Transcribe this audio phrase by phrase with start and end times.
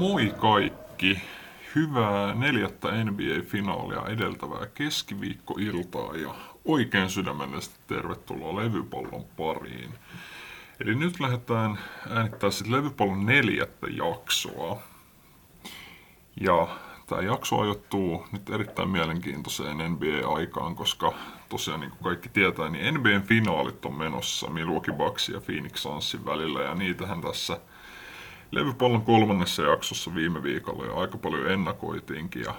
[0.00, 1.18] Moi kaikki!
[1.74, 6.34] Hyvää neljättä NBA-finaalia edeltävää keskiviikkoiltaa ja
[6.64, 9.94] oikein sydämellisesti tervetuloa levypallon pariin.
[10.80, 11.78] Eli nyt lähdetään
[12.10, 14.82] äänittämään sitten levypallon neljättä jaksoa.
[16.40, 16.68] Ja
[17.06, 21.12] tämä jakso ajoittuu nyt erittäin mielenkiintoiseen NBA-aikaan, koska
[21.48, 26.24] tosiaan niin kuin kaikki tietää, niin NBAn finaalit on menossa Milwaukee Bucks ja Phoenix Sunsin
[26.24, 27.60] välillä ja niitähän tässä
[28.50, 32.54] levypallon kolmannessa jaksossa viime viikolla jo aika paljon ennakoitiinkin ja,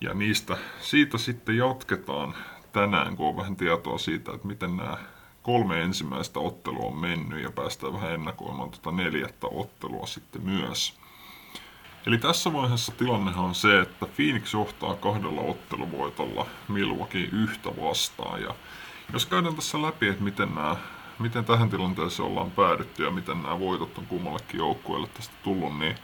[0.00, 2.34] ja niistä, siitä sitten jatketaan
[2.72, 4.98] tänään, kun on vähän tietoa siitä, että miten nämä
[5.42, 10.98] kolme ensimmäistä ottelua on mennyt ja päästään vähän ennakoimaan tuota neljättä ottelua sitten myös.
[12.06, 18.42] Eli tässä vaiheessa tilannehan on se, että Phoenix johtaa kahdella otteluvoitolla Milwaukee yhtä vastaan.
[18.42, 18.54] Ja
[19.12, 20.76] jos käydään tässä läpi, että miten, nämä,
[21.18, 25.94] miten tähän tilanteeseen ollaan päädytty ja miten nämä voitot on kummallekin joukkueelle tästä tullut, niin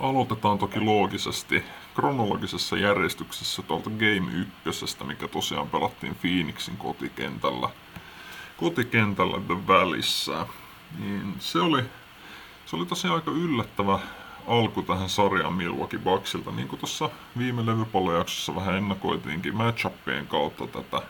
[0.00, 4.32] aloitetaan toki loogisesti kronologisessa järjestyksessä tuolta Game
[4.64, 7.68] 1, mikä tosiaan pelattiin Phoenixin kotikentällä.
[8.56, 10.46] Kotikentällä The Valleyssä.
[10.98, 11.82] Niin se oli,
[12.66, 13.98] se oli tosiaan aika yllättävä
[14.46, 21.02] alku tähän sarjaan Milwaukee Bucksilta, niin kuin tuossa viime levypallojaksossa vähän ennakoitiinkin matchuppien kautta tätä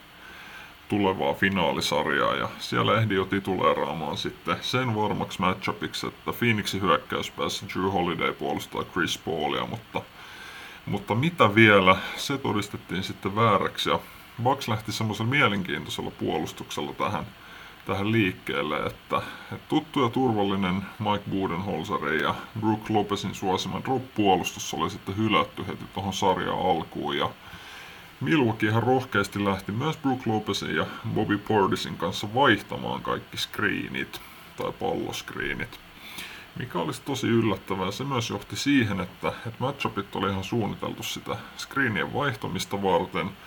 [0.89, 7.91] tulevaa finaalisarjaa ja siellä ehdi jo tituleeraamaan sitten sen varmaksi matchupiksi, että Phoenixin hyökkäyspäässä Drew
[7.91, 10.03] Holiday puolustaa Chris Paulia, mutta,
[10.87, 13.99] mutta mitä vielä, se todistettiin sitten vääräksi ja
[14.43, 17.27] Bucks lähti semmoisella mielenkiintoisella puolustuksella tähän
[17.89, 19.23] tähän liikkeelle, että,
[19.53, 25.85] että tuttu ja turvallinen Mike Budenholzerin ja Brook Lopezin suosima drop-puolustus oli sitten hylätty heti
[25.95, 27.31] tuohon sarjan alkuun ja
[28.21, 34.21] Milwaukee ihan rohkeasti lähti myös Brook Lopezin ja Bobby Portisin kanssa vaihtamaan kaikki screenit
[34.57, 35.81] tai palloskriinit
[36.59, 37.91] mikä olisi tosi yllättävää.
[37.91, 43.31] Se myös johti siihen, että, että matchupit oli ihan suunniteltu sitä screenien vaihtamista varten–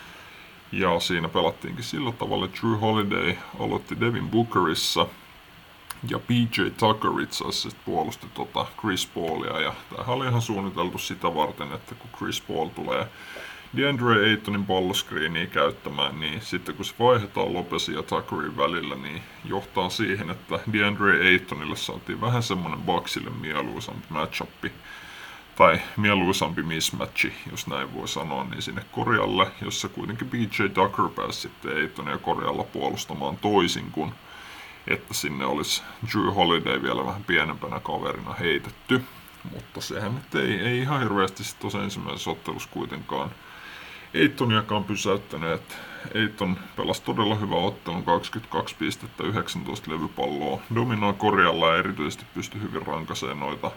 [0.72, 5.08] ja siinä pelattiinkin sillä tavalla, että Drew Holiday aloitti Devin Bookerissa
[6.10, 9.60] ja PJ Tucker itse asiassa puolusti tota Chris Paulia.
[9.60, 13.08] Ja tämähän oli ihan suunniteltu sitä varten, että kun Chris Paul tulee
[13.78, 19.90] DeAndre Aytonin palloskriiniä käyttämään, niin sitten kun se vaihdetaan Lopesin ja Tuckerin välillä, niin johtaa
[19.90, 24.72] siihen, että DeAndre Aytonille saatiin vähän semmonen Bucksille mieluisampi matchuppi
[25.56, 31.40] tai mieluisampi mismatchi, jos näin voi sanoa, niin sinne korjalle, jossa kuitenkin BJ Tucker pääsi
[31.40, 34.14] sitten Eitonia korjalla puolustamaan toisin kuin
[34.88, 39.04] että sinne olisi Drew Holiday vielä vähän pienempänä kaverina heitetty.
[39.54, 43.32] Mutta sehän nyt ei, ei ihan hirveästi sitten ensimmäisessä ottelussa kuitenkaan
[44.14, 45.62] Eitoniakaan pysäyttänyt.
[46.14, 50.62] Eiton pelasi todella hyvä ottelun, 22 pistettä, 19 levypalloa.
[50.76, 53.72] Dominoi korjalla ja erityisesti pystyi hyvin rankaseen noita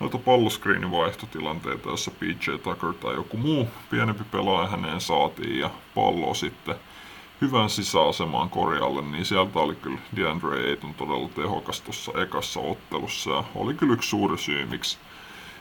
[0.00, 6.34] noita palloskriinin vaihtotilanteita, jossa PJ Tucker tai joku muu pienempi pelaaja häneen saatiin ja pallo
[6.34, 6.74] sitten
[7.40, 13.44] hyvän sisäasemaan korjalle, niin sieltä oli kyllä DeAndre Ayton todella tehokas tuossa ekassa ottelussa ja
[13.54, 14.98] oli kyllä yksi suuri syy, miksi,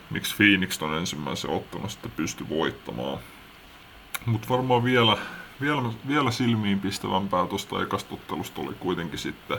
[0.09, 3.19] miksi Phoenix ton ensimmäisen ottelun sitten pystyi voittamaan.
[4.25, 5.18] Mutta varmaan vielä,
[5.62, 9.57] vielä, vielä silmiin pistävämpää tuosta ekasta ottelusta oli kuitenkin sitten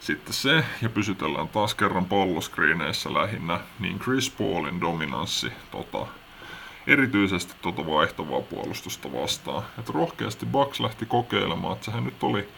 [0.00, 6.06] sitten se, ja pysytellään taas kerran palloskriineissä lähinnä, niin Chris Paulin dominanssi tota,
[6.86, 9.62] erityisesti tota vaihtavaa puolustusta vastaan.
[9.78, 12.48] Et rohkeasti Bucks lähti kokeilemaan, että sehän nyt oli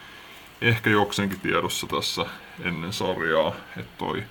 [0.61, 2.25] ehkä jokseenkin tiedossa tässä
[2.63, 4.23] ennen sarjaa, että toi,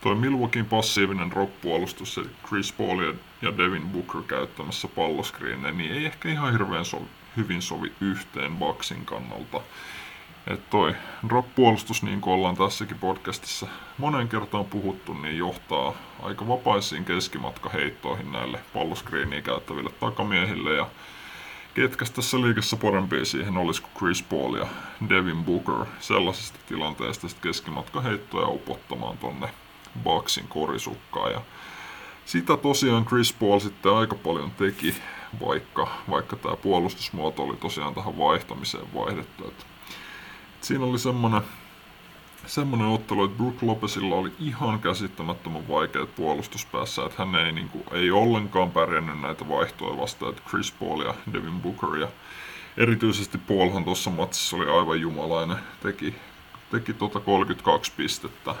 [0.00, 3.12] toi Milwaukeein passiivinen rock-puolustus, eli Chris Paul
[3.42, 7.02] ja Devin Booker käyttämässä palloskriinejä, niin ei ehkä ihan hirveän so,
[7.36, 9.60] hyvin sovi yhteen Bucksin kannalta.
[10.46, 10.94] Että toi
[11.28, 13.66] drop-puolustus, niin kuin ollaan tässäkin podcastissa
[13.98, 20.74] monen kertaan puhuttu, niin johtaa aika vapaisiin keskimatkaheittoihin näille palloskriiniä käyttäville takamiehille.
[20.74, 20.86] Ja
[21.74, 24.66] ketkä tässä liikessä parempia siihen olisiko Chris Paul ja
[25.08, 29.48] Devin Booker sellaisesta tilanteesta sitten keskimatkaheittoja upottamaan tonne
[30.02, 31.32] Bucksin korisukkaan.
[31.32, 31.40] Ja
[32.30, 34.94] sitä tosiaan Chris Paul sitten aika paljon teki,
[35.40, 39.48] vaikka, vaikka tämä puolustusmuoto oli tosiaan tähän vaihtamiseen vaihdettu.
[39.48, 39.64] Että
[40.60, 41.42] siinä oli semmonen,
[42.46, 48.10] semmonen ottelu, että Brook Lopezilla oli ihan käsittämättömän vaikeat puolustuspäässä, että hän ei, niinku, ei
[48.10, 52.08] ollenkaan pärjännyt näitä vaihtoja vastaan, että Chris Paul ja Devin Booker ja
[52.76, 56.14] erityisesti Paulhan tuossa matsissa oli aivan jumalainen, teki,
[56.70, 58.54] teki tota 32 pistettä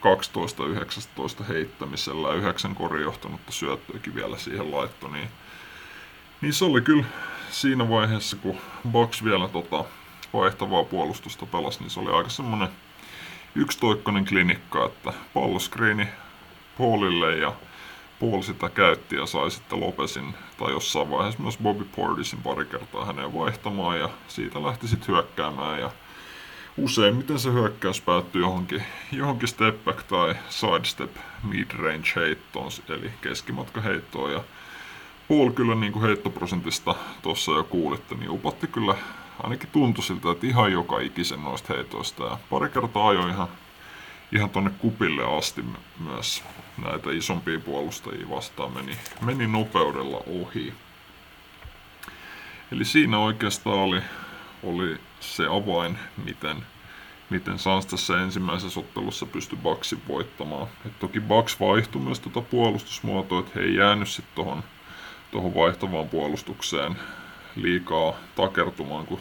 [0.00, 5.28] 12-19 heittämisellä ja 9 korijohtanutta syöttöäkin vielä siihen laitto, niin,
[6.40, 7.04] niin se oli kyllä
[7.50, 8.58] siinä vaiheessa, kun
[8.90, 9.84] Bucks vielä tota,
[10.32, 12.68] vaihtavaa puolustusta pelasi, niin se oli aika semmonen
[13.54, 16.08] yksitoikkoinen klinikka, että palloskriini
[16.78, 17.52] Paulille ja
[18.20, 23.04] Paul sitä käytti ja sai sitten Lopesin tai jossain vaiheessa myös Bobby Portisin pari kertaa
[23.04, 25.90] häneen vaihtamaan ja siitä lähti sitten hyökkäämään ja
[26.84, 28.82] useimmiten se hyökkäys päättyi johonkin,
[29.12, 34.44] johonkin step back tai sidestep mid-range heittoon, eli keskimatka heittoon ja
[35.28, 38.94] Paul kyllä niin kuin heittoprosentista tuossa jo kuulitte, niin upatti kyllä
[39.42, 42.24] ainakin tuntui siltä, että ihan joka ikisen noista heitoista.
[42.24, 43.48] Ja pari kertaa ajoi ihan,
[44.32, 45.64] ihan tonne kupille asti
[45.98, 46.42] myös
[46.84, 50.74] näitä isompia puolustajia vastaan meni, meni nopeudella ohi.
[52.72, 54.00] Eli siinä oikeastaan oli,
[54.62, 56.56] oli se avain, miten,
[57.30, 60.68] miten Sans tässä ensimmäisessä ottelussa pystyi Bucksin voittamaan.
[60.86, 64.62] Et toki Bucks vaihtui myös tuota puolustusmuotoa, että he ei jäänyt sitten tuohon
[65.30, 66.96] tuohon vaihtavaan puolustukseen
[67.56, 69.20] liikaa takertumaan, kun,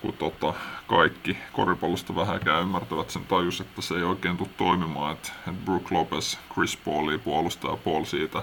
[0.00, 0.54] kun tota,
[0.86, 5.90] kaikki koripallosta vähäkään ymmärtävät sen tajus, että se ei oikein tule toimimaan, että, että Brook
[5.90, 8.42] Lopez, Chris Paulia puolustaa ja Paul siitä,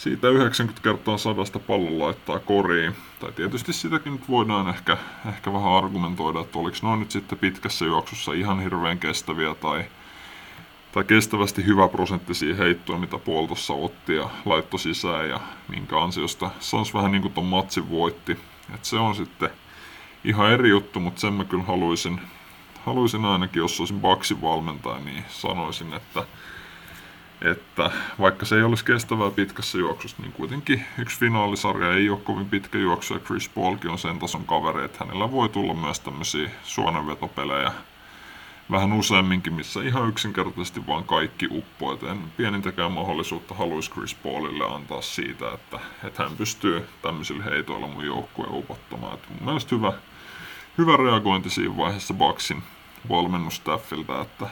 [0.00, 2.96] siitä 90 kertaa sadasta pallon laittaa koriin.
[3.20, 4.96] Tai tietysti sitäkin nyt voidaan ehkä,
[5.28, 9.84] ehkä vähän argumentoida, että oliko noin nyt sitten pitkässä juoksussa ihan hirveän kestäviä tai
[10.92, 16.94] tai kestävästi hyvä prosenttisia heittoja, mitä puoltossa otti ja laitto sisään ja minkä ansiosta Sans
[16.94, 18.38] vähän niin kuin ton matsin voitti.
[18.74, 19.50] Et se on sitten
[20.24, 22.20] ihan eri juttu, mutta sen mä kyllä haluaisin,
[22.84, 26.24] haluaisin ainakin, jos olisin Baksin valmentaja, niin sanoisin, että,
[27.42, 27.90] että
[28.20, 32.78] vaikka se ei olisi kestävää pitkässä juoksussa, niin kuitenkin yksi finaalisarja ei ole kovin pitkä
[32.78, 37.72] juoksu ja Chris Paulkin on sen tason kaveri, että hänellä voi tulla myös tämmöisiä suonenvetopelejä
[38.70, 41.94] vähän useamminkin, missä ihan yksinkertaisesti vaan kaikki uppoo.
[41.94, 47.86] Et en pienintäkään mahdollisuutta haluaisi Chris Paulille antaa siitä, että, että hän pystyy tämmöisillä heitoilla
[47.86, 49.14] mun joukkueen upottamaan.
[49.14, 49.92] Et mun mielestä hyvä,
[50.78, 52.62] hyvä reagointi siinä vaiheessa Baksin
[53.08, 54.46] valmennustaffilta, että,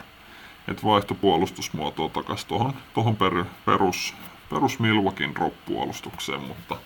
[0.71, 4.13] että vaihto puolustusmuotoa takaisin tuohon tohon per, perus,
[4.49, 6.77] perus Milwaukeen drop-puolustukseen, mutta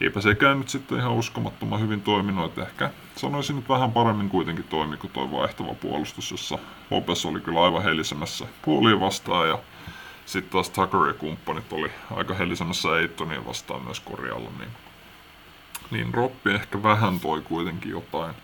[0.00, 2.58] eipä sekään nyt sitten ihan uskomattoman hyvin toiminut.
[2.58, 6.58] Ehkä sanoisin nyt vähän paremmin kuitenkin toimi kuin tuo vaihtava puolustus, jossa
[6.90, 9.58] Lopes oli kyllä aivan helisemässä puoliin vastaan ja
[10.26, 14.70] sitten taas Tucker ja kumppanit oli aika helisemässä Eittonia vastaan myös korjalla, niin,
[15.90, 18.34] niin Roppi ehkä vähän toi kuitenkin jotain,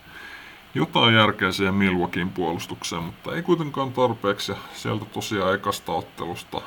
[0.73, 4.51] jotain järkeä siihen Milwaukeein puolustukseen, mutta ei kuitenkaan tarpeeksi.
[4.51, 6.61] Ja sieltä tosiaan ekasta ottelusta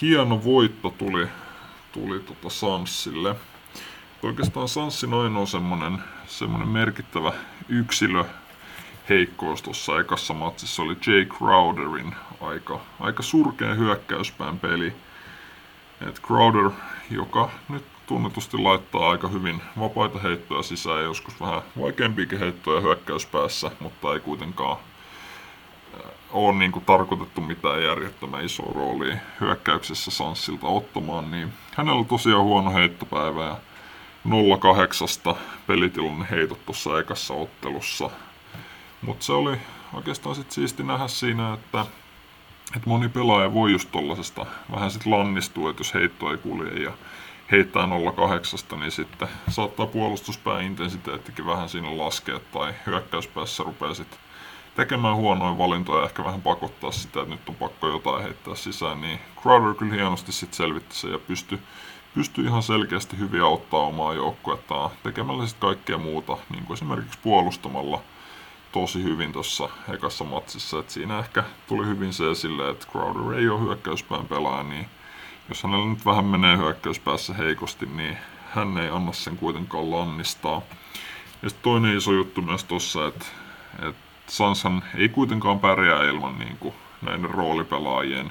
[0.00, 1.28] hieno voitto tuli,
[1.92, 3.36] tuli tota Sanssille
[4.22, 7.32] oikeastaan Sanssin ainoa semmonen, semmonen merkittävä
[7.68, 8.24] yksilö
[9.08, 14.92] heikkous tuossa ekassa matsissa oli Jay Crowderin aika, aika surkea hyökkäyspään peli.
[16.08, 16.70] Et Crowder,
[17.10, 23.70] joka nyt tunnetusti laittaa aika hyvin vapaita heittoja sisään ja joskus vähän vaikeampiakin heittoja hyökkäyspäässä,
[23.80, 24.76] mutta ei kuitenkaan
[26.30, 32.42] ole niin kuin tarkoitettu mitään järjettömän isoa roolia hyökkäyksessä Sanssilta ottamaan, niin hänellä on tosiaan
[32.42, 33.56] huono heittopäivä ja
[35.32, 35.36] 0-8
[35.66, 38.10] pelitilanne heitot tuossa ekassa ottelussa.
[39.02, 39.56] Mutta se oli
[39.92, 41.86] oikeastaan sit siisti nähdä siinä, että,
[42.76, 46.92] että moni pelaaja voi just tollasesta vähän sit lannistua, että jos heitto ei kulje ja
[47.50, 47.86] heittää
[48.72, 54.18] 0-8, niin sitten saattaa puolustuspään intensiteettikin vähän siinä laskea tai hyökkäyspäässä rupeaa sitten
[54.76, 59.00] tekemään huonoja valintoja ja ehkä vähän pakottaa sitä, että nyt on pakko jotain heittää sisään,
[59.00, 61.58] niin Crowder kyllä hienosti sitten selvitti sen ja pystyi
[62.16, 68.02] pystyy ihan selkeästi hyvin auttaa omaa joukkuettaan tekemällä sitten kaikkea muuta, niin kuin esimerkiksi puolustamalla
[68.72, 70.78] tosi hyvin tuossa ekassa matsissa.
[70.78, 74.86] Et siinä ehkä tuli hyvin se esille, että Crowder ei ole hyökkäyspään pelaaja, niin
[75.48, 78.18] jos hänellä nyt vähän menee hyökkäyspäässä heikosti, niin
[78.54, 80.62] hän ei anna sen kuitenkaan lannistaa.
[81.42, 83.26] Ja sitten toinen iso juttu myös tuossa, että,
[83.88, 88.30] että Sansan ei kuitenkaan pärjää ilman niin kuin näiden roolipelaajien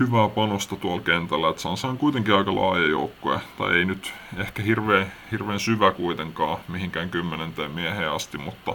[0.00, 1.48] hyvää panosta tuolla kentällä.
[1.48, 6.58] Että Sansa on kuitenkin aika laaja joukkue, tai ei nyt ehkä hirveän, hirveän syvä kuitenkaan
[6.68, 8.74] mihinkään kymmenenteen mieheen asti, mutta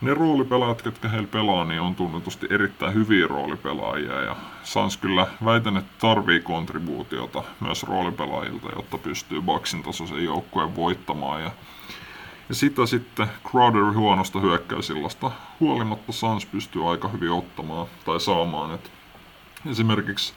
[0.00, 4.20] ne roolipelaajat, ketkä heillä pelaa, niin on tunnetusti erittäin hyviä roolipelaajia.
[4.20, 11.42] Ja Sans kyllä väitän, että tarvii kontribuutiota myös roolipelaajilta, jotta pystyy Baksin tasoisen joukkueen voittamaan.
[11.42, 11.50] Ja,
[12.48, 15.30] ja sitä sitten Crowder huonosta hyökkäysillasta
[15.60, 18.74] huolimatta Sans pystyy aika hyvin ottamaan tai saamaan.
[18.74, 18.90] Et
[19.70, 20.34] esimerkiksi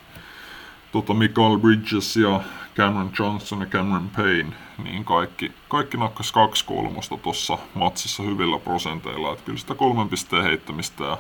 [0.93, 2.41] tota Michael Bridges ja
[2.75, 9.33] Cameron Johnson ja Cameron Payne, niin kaikki, kaikki nakkas kaksi kolmosta tuossa matsissa hyvillä prosenteilla.
[9.33, 11.17] Että kyllä sitä kolmen pisteen heittämistä ja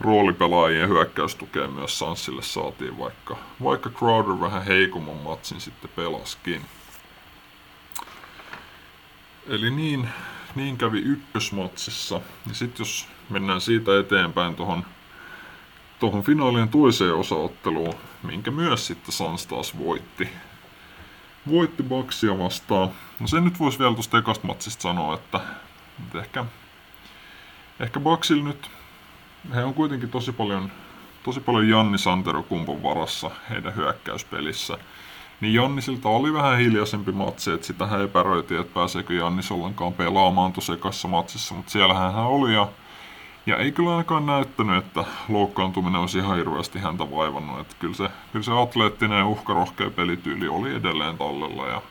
[0.00, 6.62] roolipelaajien hyökkäystukea myös Sanssille saatiin, vaikka, vaikka Crowder vähän heikomman matsin sitten pelaskin.
[9.46, 10.08] Eli niin,
[10.54, 12.20] niin kävi ykkösmatsissa.
[12.48, 14.84] Ja sitten jos mennään siitä eteenpäin tuohon
[16.00, 20.28] tuohon finaalien toiseen osaotteluun, minkä myös sitten Sans taas voitti.
[21.48, 22.88] Voitti Baksia vastaan.
[23.20, 25.40] No se nyt voisi vielä tuosta ekasta matsista sanoa, että,
[26.04, 26.44] että ehkä,
[27.80, 28.70] ehkä Baksilla nyt,
[29.54, 30.72] he on kuitenkin tosi paljon,
[31.22, 34.78] tosi paljon Janni Santero kumpon varassa heidän hyökkäyspelissä.
[35.40, 40.74] Niin Jannisilta oli vähän hiljaisempi matsi, että sitä epäröitiin, että pääseekö Jannis ollenkaan pelaamaan tuossa
[40.74, 42.68] ekassa matsissa, mutta siellähän hän oli ja
[43.50, 47.60] ja ei kyllä ainakaan näyttänyt, että loukkaantuminen olisi ihan hirveästi häntä vaivannut.
[47.60, 51.82] Että kyllä, se, kyllä se atleettinen ja uhkarohkea pelityyli oli edelleen tallella ja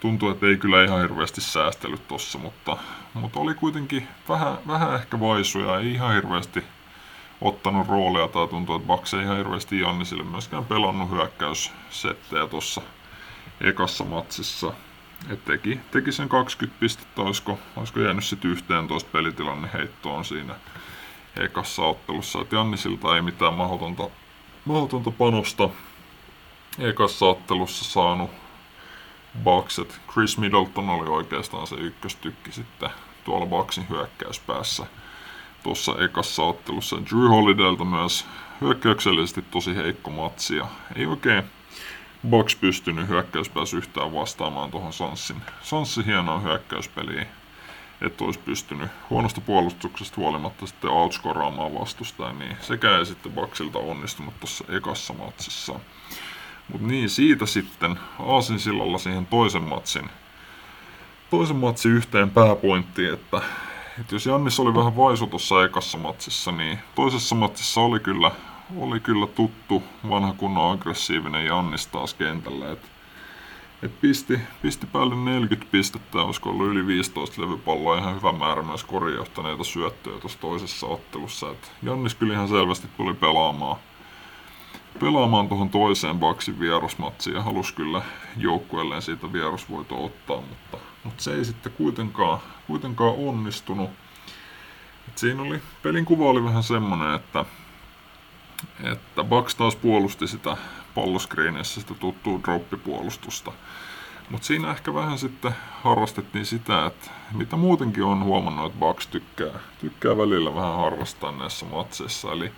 [0.00, 2.76] tuntuu, että ei kyllä ihan hirveästi säästellyt tossa, mutta,
[3.14, 6.64] mutta oli kuitenkin vähän, vähän ehkä vaisuja, ei ihan hirveästi
[7.40, 12.80] ottanut roolia tai tuntuu, että Bucks ei ihan hirveästi Jannisille myöskään pelannut hyökkäyssettejä tuossa
[13.60, 14.72] ekassa matsissa.
[15.30, 20.54] Et teki, teki sen 20 pistettä, olisiko, olisiko jäänyt sitten 11 pelitilanne heittoon siinä
[21.36, 22.40] ekassa ottelussa.
[22.40, 24.10] Et Jannisilta ei mitään mahdotonta,
[24.64, 25.70] mahdotonta panosta
[26.78, 28.30] ekassa ottelussa saanut
[29.44, 30.00] Buckset.
[30.12, 32.90] Chris Middleton oli oikeastaan se ykköstykki sitten
[33.24, 34.86] tuolla Bucksin hyökkäyspäässä
[35.62, 36.96] tuossa ekassa ottelussa.
[36.96, 38.26] Drew Holidaylta myös
[38.60, 41.44] hyökkäyksellisesti tosi heikko matsi ja ei oikein
[42.26, 47.26] Box pystynyt hyökkäyspäässä yhtään vastaamaan tuohon Sanssin, Sanssin hienoa hyökkäyspeliin.
[48.00, 54.40] Että olisi pystynyt huonosta puolustuksesta huolimatta sitten outscoraamaan vastustajan, niin sekä ei sitten Boxilta onnistunut
[54.40, 55.80] tuossa ekassa matsissa.
[56.72, 60.10] Mutta niin, siitä sitten Aasin sillalla siihen toisen matsin,
[61.30, 63.42] toisen matsin yhteen pääpointtiin, että,
[64.00, 68.30] että jos Jannis oli vähän vaisu tuossa ekassa matsissa, niin toisessa matsissa oli kyllä
[68.76, 72.72] oli kyllä tuttu vanha kunnon aggressiivinen Jannis taas kentällä.
[72.72, 72.90] Et,
[73.82, 78.84] et pisti, pisti päälle 40 pistettä, olisiko ollut yli 15 levypalloa, ihan hyvä määrä myös
[78.84, 81.50] korjaahtaneita syöttöjä tuossa toisessa ottelussa.
[81.50, 83.76] Et Jannis kyllä ihan selvästi tuli pelaamaan,
[85.00, 88.02] pelaamaan tuohon toiseen Baksin vierasmatsiin ja halusi kyllä
[88.36, 93.90] joukkueelleen siitä vierasvoito ottaa, mutta, mutta se ei sitten kuitenkaan, kuitenkaan onnistunut.
[95.08, 97.44] Et siinä oli, pelin kuva oli vähän semmonen, että
[98.92, 100.56] että Bucks taas puolusti sitä
[100.94, 103.52] palloskriinissä sitä tuttua droppipuolustusta.
[104.30, 109.60] Mutta siinä ehkä vähän sitten harrastettiin sitä, että mitä muutenkin on huomannut, että Bucks tykkää,
[109.80, 112.52] tykkää välillä vähän harrastaa näissä matseissa, eli,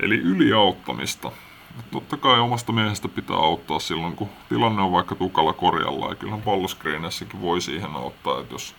[0.00, 1.32] eli yliauttamista.
[1.78, 6.14] Et totta kai omasta miehestä pitää auttaa silloin, kun tilanne on vaikka tukalla korjalla, ja
[6.14, 8.74] kyllähän palloskriinissäkin voi siihen auttaa, että jos,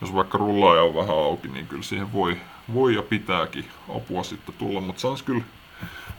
[0.00, 2.36] jos vaikka rullaaja on vähän auki, niin kyllä siihen voi,
[2.74, 3.64] voi ja pitääkin
[3.96, 5.44] apua sitten tulla, mutta se kyllä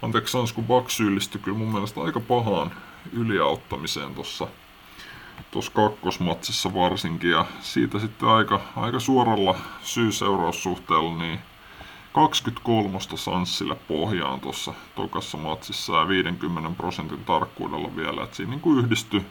[0.02, 2.72] anteeksi sans, kun Bucks syyllistyi kyllä mun mielestä aika pahaan
[3.14, 4.48] yliauttamiseen tuossa
[5.52, 7.32] tuossa kakkosmatsissa varsinkin.
[7.32, 11.40] Ja siitä sitten aika, aika suoralla syy-seuraussuhteella niin
[12.14, 18.86] 23 Sanssille pohjaan tuossa tokassa matsissa ja 50 prosentin tarkkuudella vielä, että siinä niin kuin
[18.86, 19.26] yhdistyi,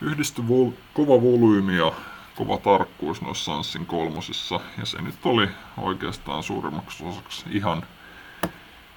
[0.00, 1.92] yhdistyi vol, kova volyymi ja
[2.36, 4.60] kova tarkkuus noissa Sanssin kolmosissa.
[4.78, 7.82] Ja se nyt oli oikeastaan suurimmaksi osaksi ihan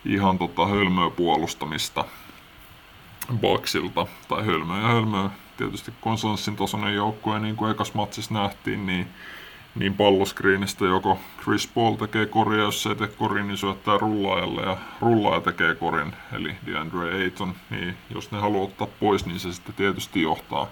[0.05, 2.05] ihan tota hölmöä puolustamista
[3.37, 5.29] Baksilta, tai hölmöä ja hölmöä.
[5.57, 9.07] Tietysti konsolenssin tasoinen joukkue, niin kuin ekas matsissa nähtiin, niin,
[9.75, 14.77] niin palloskriinistä joko Chris Paul tekee koria, jos ei tee korin, niin syöttää rullaajalle ja
[15.01, 19.75] rullaaja tekee korin, eli DeAndre Ayton, niin jos ne haluaa ottaa pois, niin se sitten
[19.75, 20.67] tietysti johtaa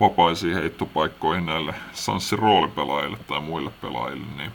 [0.00, 4.52] vapaisiin heittopaikkoihin näille Sanssin roolipelaajille tai muille pelaajille, niin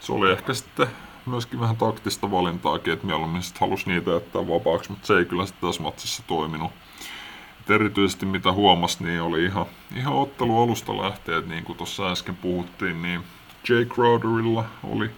[0.00, 0.86] se oli ehkä sitten
[1.26, 5.46] myöskin vähän taktista valintaakin, että mieluummin sitten halusi niitä jättää vapaaksi, mutta se ei kyllä
[5.46, 6.70] sitten tässä matsissa toiminut.
[7.60, 12.36] Et erityisesti mitä huomasi, niin oli ihan, ihan ottelu alusta lähtien, niin kuin tuossa äsken
[12.36, 13.20] puhuttiin, niin
[13.68, 15.10] Jay Crowderilla oli,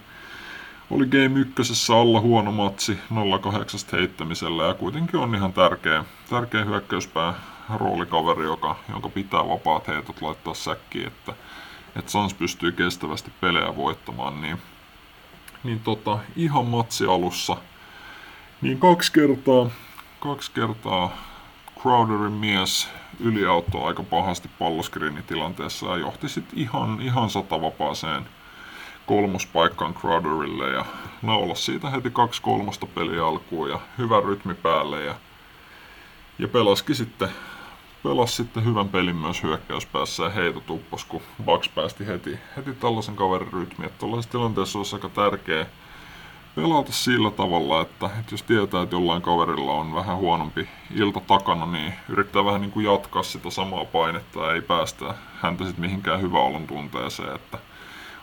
[0.91, 2.97] oli Game 1 alla huono matsi
[3.43, 7.33] 08 heittämisellä ja kuitenkin on ihan tärkeä, tärkeä hyökkäyspää
[7.75, 11.33] roolikaveri, joka, jonka pitää vapaat heitot laittaa säkkiin, että,
[11.95, 14.57] että Sans pystyy kestävästi pelejä voittamaan, niin
[15.65, 17.57] niin tota, ihan matsi alussa,
[18.61, 19.69] niin kaksi kertaa,
[20.19, 21.17] kaksi kertaa
[21.81, 28.25] Crowderin mies yliauttoi aika pahasti palloskriinitilanteessa ja johti sitten ihan, ihan satavapaaseen
[29.05, 30.85] kolmospaikkaan Crowderille ja
[31.21, 35.15] naulas siitä heti kaksi kolmosta peliä alkuun ja hyvä rytmi päälle ja,
[36.39, 37.29] ja pelaski sitten
[38.05, 43.15] pelasi sitten hyvän pelin myös hyökkäyspäässä ja heito tuppos, kun Bucks päästi heti, heti tällaisen
[43.15, 43.91] kaverin rytmiin.
[43.99, 45.65] Tuollaisessa tilanteessa olisi aika tärkeä
[46.55, 51.65] pelata sillä tavalla, että, että jos tietää, että jollain kaverilla on vähän huonompi ilta takana,
[51.65, 56.21] niin yrittää vähän niin kuin jatkaa sitä samaa painetta ja ei päästä häntä sitten mihinkään
[56.21, 57.35] hyvä olon tunteeseen.
[57.35, 57.57] Että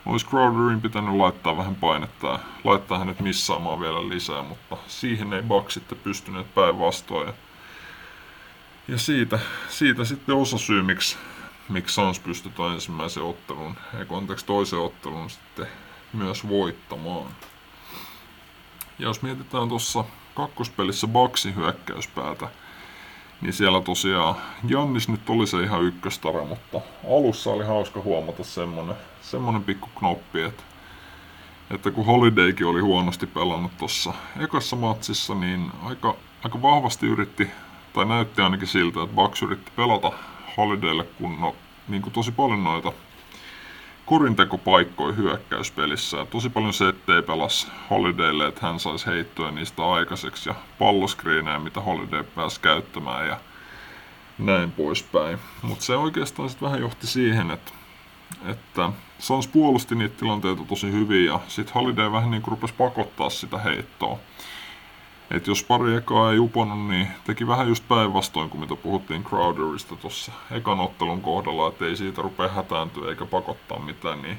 [0.05, 5.41] olisi Crowderin pitänyt laittaa vähän painetta ja laittaa hänet missaamaan vielä lisää, mutta siihen ei
[5.41, 7.33] Bucks sitten pystyneet päinvastoin.
[8.87, 11.17] Ja siitä, siitä sitten osa syy, miksi,
[11.69, 15.67] miksi Suns pystyi ensimmäisen ottelun, ei anteeksi toisen ottelun sitten
[16.13, 17.31] myös voittamaan.
[18.99, 20.03] Ja jos mietitään tuossa
[20.35, 22.47] kakkospelissä Bucksin hyökkäyspäätä,
[23.41, 24.35] niin siellä tosiaan
[24.67, 30.41] Jannis nyt oli se ihan ykköstara, mutta alussa oli hauska huomata semmonen, semmonen pikku knoppi,
[30.41, 30.63] että,
[31.71, 37.51] että kun Holidaykin oli huonosti pelannut tuossa ekassa matsissa, niin aika, aika vahvasti yritti,
[37.93, 40.11] tai näytti ainakin siltä, että Bucks yritti pelata
[40.57, 41.55] Holidaylle kun no,
[41.87, 42.91] niin kuin tosi paljon noita
[44.05, 46.17] kurintekopaikkoja hyökkäyspelissä.
[46.17, 51.81] Ja tosi paljon settejä pelas Holidaylle, että hän saisi heittoja niistä aikaiseksi ja palloskriinejä, mitä
[51.81, 53.39] Holiday pääsi käyttämään ja
[54.37, 55.39] näin poispäin.
[55.61, 57.71] Mutta se oikeastaan sitten vähän johti siihen, että,
[58.45, 63.29] että Sans puolusti niitä tilanteita tosi hyvin ja sitten Holiday vähän niin kuin rupesi pakottaa
[63.29, 64.19] sitä heittoa.
[65.31, 69.95] Et jos pari ekaa ei uponnut, niin teki vähän just päinvastoin kuin mitä puhuttiin Crowderista
[69.95, 74.37] tuossa ekan ottelun kohdalla, että ei siitä rupea hätääntyä eikä pakottaa mitään, niin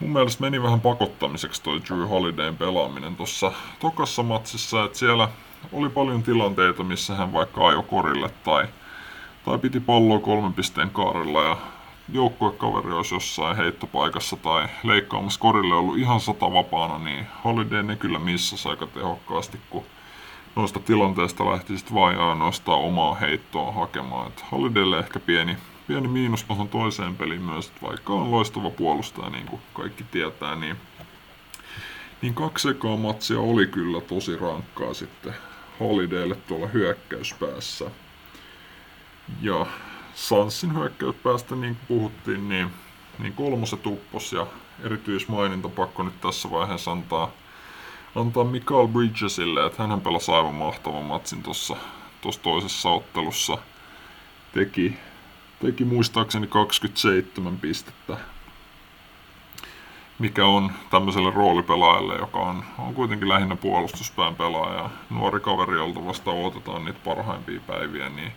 [0.00, 5.28] mun mielestä meni vähän pakottamiseksi toi Drew Holidayn pelaaminen tuossa tokassa matsissa, että siellä
[5.72, 8.64] oli paljon tilanteita, missä hän vaikka ajo korille tai,
[9.44, 11.56] tai piti palloa kolmen pisteen kaarella ja
[12.12, 18.18] joukkuekaveri olisi jossain heittopaikassa tai leikkaamassa korille ollut ihan sata vapaana, niin Holiday ne kyllä
[18.18, 19.84] missasi aika tehokkaasti, kun
[20.56, 24.28] noista tilanteista lähti sitten vain ainoastaan omaa heittoa hakemaan.
[24.28, 29.30] Et Holidaylle ehkä pieni, pieni miinus tuohon toiseen peliin myös, että vaikka on loistava puolustaja,
[29.30, 30.76] niin kuin kaikki tietää, niin,
[32.22, 35.34] niin kaksi ekaa matsia oli kyllä tosi rankkaa sitten
[35.80, 37.90] Holidaylle tuolla hyökkäyspäässä.
[39.42, 39.66] Ja
[40.14, 42.70] Sansin hyökkäyspäästä, niin kuin puhuttiin, niin,
[43.18, 44.46] niin kolmoset uppos ja
[44.84, 47.30] erityismaininta pakko nyt tässä vaiheessa antaa
[48.20, 51.76] antaa Mikael Bridgesille, että hän pelasi aivan mahtavan matsin tuossa
[52.42, 53.58] toisessa ottelussa.
[54.52, 54.96] Teki,
[55.62, 58.16] teki muistaakseni 27 pistettä,
[60.18, 66.30] mikä on tämmöiselle roolipelaajalle, joka on, on kuitenkin lähinnä puolustuspään pelaaja, nuori kaveri, jolta vasta
[66.30, 68.32] odotetaan niitä parhaimpia päiviä, niin,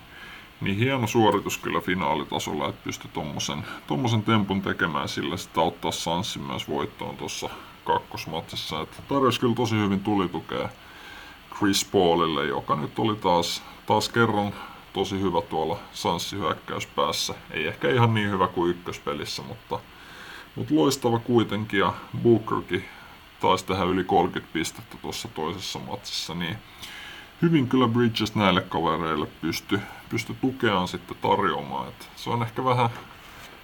[0.61, 6.41] niin hieno suoritus kyllä finaalitasolla, että pystyi tommosen, tommosen tempun tekemään sillä sitä ottaa Sanssin
[6.41, 7.49] myös voittoon tuossa
[7.83, 8.81] kakkosmatsissa.
[8.81, 10.69] Että tarjosi kyllä tosi hyvin tulitukea
[11.57, 14.53] Chris Paulille, joka nyt oli taas, taas kerran
[14.93, 17.33] tosi hyvä tuolla Sanssi hyökkäyspäässä.
[17.51, 19.79] Ei ehkä ihan niin hyvä kuin ykköspelissä, mutta,
[20.55, 21.79] mutta loistava kuitenkin.
[21.79, 22.85] Ja Bookerkin
[23.39, 26.57] taisi tehdä yli 30 pistettä tuossa toisessa matsissa, niin
[27.41, 31.87] hyvin kyllä Bridges näille kavereille pysty, pysty tukeaan sitten tarjoamaan.
[31.87, 32.89] Et se on ehkä vähän,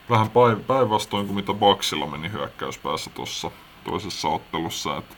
[0.10, 0.30] vähän
[0.68, 3.52] päinvastoin kuin mitä Bucksilla meni hyökkäyspäässä tuossa
[3.88, 4.98] toisessa ottelussa.
[4.98, 5.18] Et,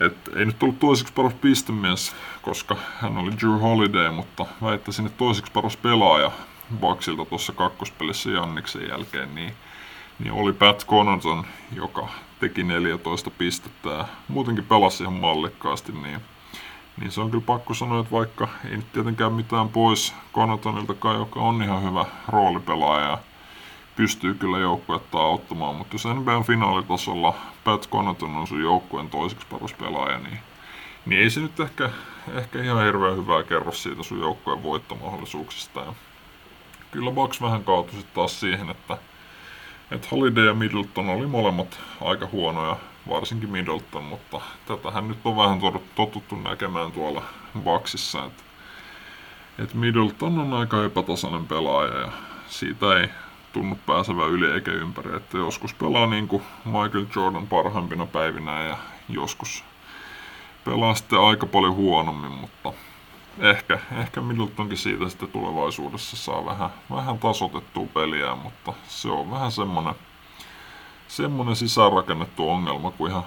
[0.00, 5.18] et ei nyt tullut toiseksi paras pistemies, koska hän oli Drew Holiday, mutta väittäisin, että
[5.18, 6.30] toiseksi paras pelaaja
[6.80, 9.52] Bucksilta tuossa kakkospelissä Janniksen jälkeen, niin,
[10.18, 12.08] niin oli Pat Connaughton, joka
[12.40, 16.20] teki 14 pistettä ja muutenkin pelasi ihan mallikkaasti, niin,
[17.00, 21.40] niin se on kyllä pakko sanoa, että vaikka ei nyt tietenkään mitään pois Connaughtoniltakaan, joka
[21.40, 23.18] on ihan hyvä roolipelaaja,
[23.96, 29.72] pystyy kyllä joukkuetta auttamaan, mutta jos NBAn finaalitasolla Pat Connaughton on sun joukkueen toiseksi paras
[29.72, 30.38] pelaaja, niin,
[31.06, 31.90] niin ei se nyt ehkä,
[32.34, 35.80] ehkä ihan hirveän hyvää kerro siitä sun joukkueen voittomahdollisuuksista.
[35.80, 35.94] Ja
[36.90, 38.98] kyllä Bucks vähän kaatui sitten taas siihen, että,
[39.90, 42.76] että Holiday ja Middleton oli molemmat aika huonoja,
[43.08, 45.60] varsinkin Middleton, mutta tätähän nyt on vähän
[45.94, 47.22] totuttu näkemään tuolla
[47.64, 48.42] Bucksissa, että,
[49.58, 52.12] että Middleton on aika epätasainen pelaaja ja
[52.48, 53.08] siitä ei
[53.54, 55.16] tunnu pääsevä yli eikä ympäri.
[55.16, 58.76] Että joskus pelaa niin kuin Michael Jordan parhaimpina päivinä ja
[59.08, 59.64] joskus
[60.64, 62.72] pelaa sitten aika paljon huonommin, mutta
[63.38, 69.52] ehkä, ehkä Middletonkin siitä sitten tulevaisuudessa saa vähän, vähän tasotettua peliä, mutta se on vähän
[69.52, 69.94] semmonen,
[71.08, 73.24] semmonen sisäänrakennettu ongelma, kuin ihan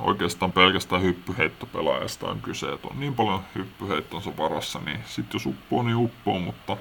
[0.00, 5.82] oikeastaan pelkästään hyppyheittopelaajasta on kyse, että on niin paljon hyppyheittonsa varassa, niin sitten jos uppoo,
[5.82, 6.76] niin uppoo, mutta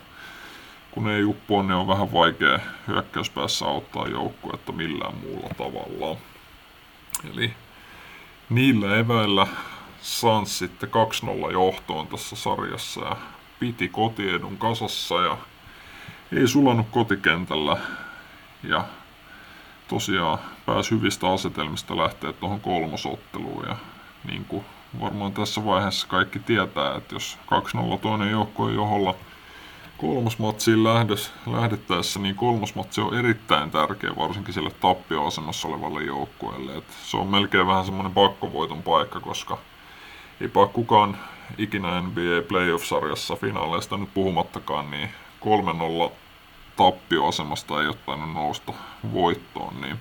[0.93, 6.17] kun ei uppoa, niin on vähän vaikea hyökkäyspäässä auttaa joukkuetta millään muulla tavalla.
[7.33, 7.53] Eli
[8.49, 9.47] niillä eväillä
[10.01, 10.89] Sans sitten
[11.49, 13.17] 2-0 johtoon tässä sarjassa ja
[13.59, 15.37] piti kotiedun kasassa ja
[16.31, 17.77] ei sulanut kotikentällä
[18.63, 18.85] ja
[19.87, 23.75] tosiaan pääsi hyvistä asetelmista lähteä tuohon kolmosotteluun ja
[24.25, 24.65] niin kuin
[25.01, 27.37] varmaan tässä vaiheessa kaikki tietää, että jos
[27.95, 29.15] 2-0 toinen joukko on joholla
[30.03, 36.77] kolmosmatsiin lähdös, lähdettäessä, niin kolmosmatsi on erittäin tärkeä, varsinkin sille tappioasemassa olevalle joukkueelle.
[36.77, 39.57] Et se on melkein vähän semmoinen pakkovoiton paikka, koska
[40.41, 41.17] eipä kukaan
[41.57, 45.09] ikinä NBA Playoff-sarjassa finaaleista nyt puhumattakaan, niin
[46.07, 46.11] 3-0
[46.75, 48.73] tappioasemasta ei ottanut nousta
[49.13, 49.99] voittoon, niin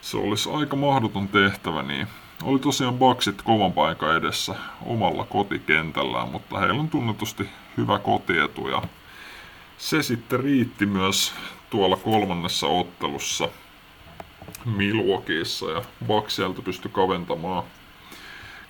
[0.00, 2.06] se olisi aika mahdoton tehtävä, niin
[2.42, 4.54] oli tosiaan Baksit kovan paikan edessä
[4.86, 8.82] omalla kotikentällään, mutta heillä on tunnetusti hyvä kotietu ja
[9.78, 11.34] se sitten riitti myös
[11.70, 13.48] tuolla kolmannessa ottelussa
[14.64, 17.64] Milwaukeeissa ja Bucks sieltä pystyi kaventamaan,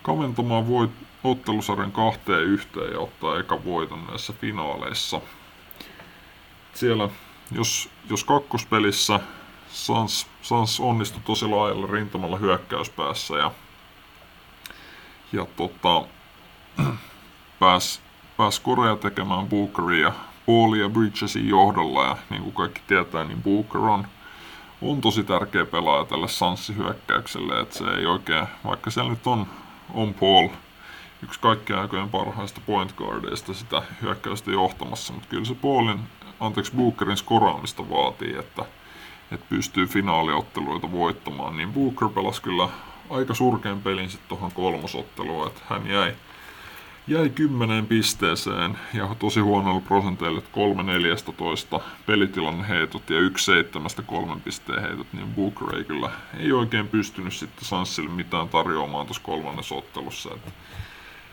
[0.03, 0.91] kaventamaan voit,
[1.25, 5.21] ottelusarjan kahteen yhteen ja ottaa eka voiton näissä finaaleissa.
[6.75, 7.09] Siellä,
[7.51, 9.21] jos, jos kakkospelissä
[9.73, 13.51] Sans, Sans onnistui tosi laajalla rintamalla hyökkäyspäässä ja,
[15.33, 16.03] ja tota,
[17.61, 18.01] pääsi
[18.37, 20.12] pääs Korea tekemään Bookeria
[20.47, 24.07] Paulia Bridgesin johdolla ja niin kuin kaikki tietää, niin Booker on,
[24.83, 29.47] on tosi tärkeä pelaaja tälle Sanssi-hyökkäykselle, että se ei oikein, vaikka siellä nyt on,
[29.95, 30.49] on Paul
[31.23, 36.01] yksi kaikkien aikojen parhaista point guardeista sitä hyökkäystä johtamassa, mutta kyllä se Paulin,
[36.40, 38.64] anteeksi Bookerin skoraamista vaatii, että,
[39.33, 42.68] että pystyy finaaliotteluita voittamaan, niin Booker pelasi kyllä
[43.11, 46.14] aika surkean pelin sitten tuohon kolmosotteluun, että hän jäi,
[47.07, 50.43] jäi kymmeneen pisteeseen ja tosi huonoilla prosenteilla,
[51.79, 53.21] 3-14 pelitilanne heitot ja
[54.01, 59.07] 1-7 kolmen pisteen heitot, niin Booker ei kyllä ei oikein pystynyt sitten Sanssille mitään tarjoamaan
[59.07, 60.31] tuossa kolmannessa ottelussa.
[60.35, 60.51] Että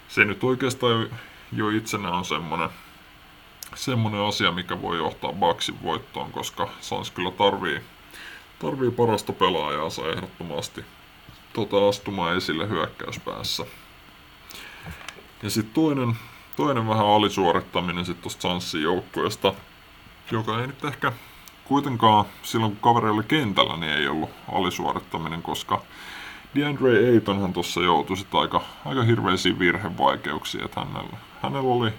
[0.08, 1.10] se nyt oikeastaan
[1.52, 2.70] jo itsenä on semmoinen,
[3.76, 7.82] semmoinen asia, mikä voi johtaa Baksin voittoon, koska Sans kyllä tarvii,
[8.60, 10.86] tarvii parasta pelaajaansa ehdottomasti
[11.54, 13.66] tota, astumaan esille hyökkäyspäässä.
[15.43, 16.17] Ja sitten toinen,
[16.56, 19.54] toinen vähän alisuorittaminen sitten tuosta Sanssin joukkueesta,
[20.32, 21.12] joka ei nyt ehkä
[21.65, 25.82] kuitenkaan silloin kun kaveri oli kentällä, niin ei ollut alisuorittaminen, koska
[26.56, 31.93] DeAndre Aytonhan tuossa joutui sitten aika, aika hirveisiin virhevaikeuksiin, että hänellä, hänellä oli,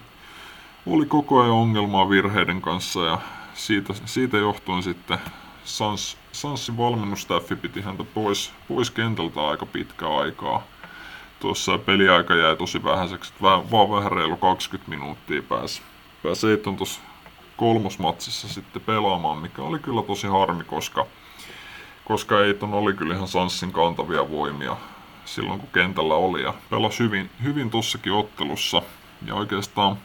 [0.87, 3.19] oli koko ajan ongelmaa virheiden kanssa ja
[3.55, 5.19] siitä, siitä johtuen sitten
[5.65, 10.63] Sans, Sanssin valmennustaffi piti häntä pois, pois kentältä aika pitkä aikaa.
[11.41, 15.83] Tuossa peliaika jäi tosi vähäiseksi, että vaan, vähän reilu 20 minuuttia pääsi,
[16.23, 17.01] pääsi Ayton tuossa
[17.57, 21.07] kolmosmatsissa sitten pelaamaan, mikä oli kyllä tosi harmi, koska
[22.05, 24.77] koska Eiton oli kyllä ihan Sanssin kantavia voimia
[25.25, 28.83] silloin kun kentällä oli ja pelasi hyvin, hyvin tossakin ottelussa.
[29.27, 29.97] Ja oikeastaan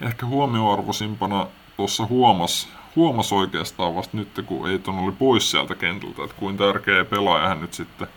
[0.00, 1.46] ehkä huomioarvoisimpana
[1.76, 7.04] tuossa huomas, huomas oikeastaan vasta nyt, kun Eiton oli pois sieltä kentältä, että kuin tärkeä
[7.04, 8.08] pelaaja hän nyt sitten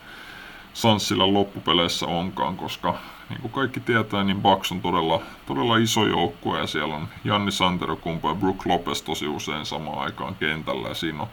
[0.78, 2.96] Sanssilla loppupeleissä onkaan, koska
[3.30, 7.52] niin kuin kaikki tietää, niin Bucks on todella, todella iso joukkue ja siellä on Janni
[7.52, 11.28] Santerokumpu ja Brook Lopez tosi usein samaan aikaan kentällä ja siinä on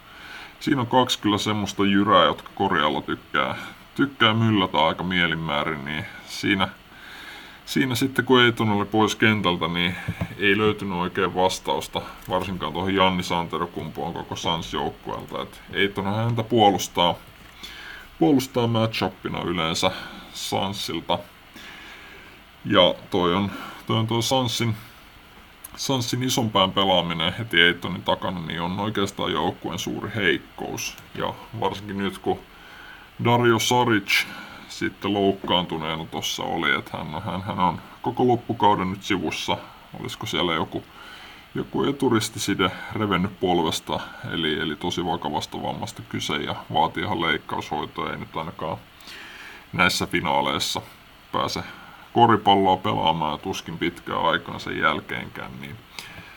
[0.61, 3.57] siinä on kaksi kyllä semmoista jyrää, jotka korjalla tykkää,
[3.95, 6.69] tykkää myllätä aika mielinmäärin, niin siinä,
[7.65, 9.95] siinä sitten kun Eiton oli pois kentältä, niin
[10.39, 15.47] ei löytynyt oikein vastausta, varsinkaan tuohon Janni Santerokumpuun koko Sans-joukkueelta.
[15.73, 17.15] Eiton häntä puolustaa,
[18.25, 19.91] puolustaa matchupina yleensä
[20.33, 21.19] Sanssilta.
[22.65, 23.51] Ja toi on,
[23.87, 24.75] toi on toi Sanssin
[25.77, 30.97] Sanssin isompään pelaaminen heti Eitonin takana niin on oikeastaan joukkueen suuri heikkous.
[31.15, 32.39] Ja varsinkin nyt kun
[33.25, 34.27] Dario Saric
[34.69, 39.57] sitten loukkaantuneena tuossa oli, että hän, hän, hän on koko loppukauden nyt sivussa.
[40.01, 40.85] Olisiko siellä joku,
[41.55, 48.19] joku eturistiside revennyt polvesta, eli, eli tosi vakavasta vammasta kyse ja vaatii ihan leikkaushoitoa, ei
[48.19, 48.79] nyt ainakaan
[49.73, 50.83] näissä finaaleissa
[51.33, 51.61] pääse
[52.13, 55.77] koripalloa pelaamaan ja tuskin pitkään aikaan sen jälkeenkään, niin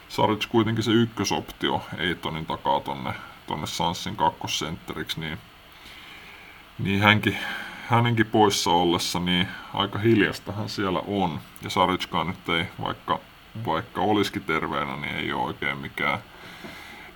[0.10, 3.13] Saric kuitenkin se ykkösoptio Eitonin takaa tonne,
[3.47, 5.38] tonne Sanssin kakkosentteriksi, niin,
[6.80, 7.38] niin hänkin,
[7.88, 11.39] hänenkin poissa ollessa, niin aika hiljastahan siellä on.
[11.62, 13.19] Ja Sarickaan nyt ei, vaikka,
[13.65, 16.20] vaikka olisikin terveenä, niin ei ole oikein mikään,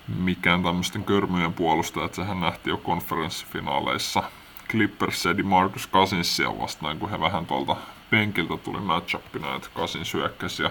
[0.08, 4.24] mikään tämmöisten körmyjen puolustaja, että sehän nähtiin jo konferenssifinaaleissa
[4.70, 7.76] Clippers edi Marcus Cousinsia vastaan, kun he vähän tuolta
[8.10, 10.70] penkiltä tuli matchupina, että Kasin syökkäsi ja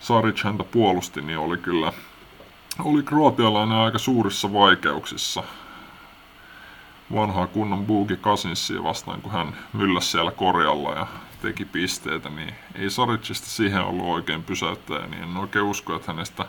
[0.00, 1.92] Saric häntä puolusti, niin oli kyllä
[2.84, 5.42] oli kroatialainen aika suurissa vaikeuksissa.
[7.14, 11.06] Vanhaa kunnon Buuki Kasinsia vastaan, kun hän mylläsi siellä korjalla ja
[11.42, 16.44] teki pisteitä, niin ei Saricista siihen ollut oikein pysäyttäjä, niin en oikein usko, että hänestä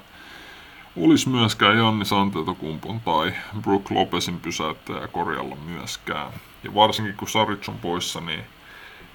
[0.97, 6.32] olisi myöskään Janni Santetokumpun tai Brook Lopezin pysäyttäjä korjalla myöskään.
[6.63, 8.43] Ja varsinkin kun Saric on poissa, niin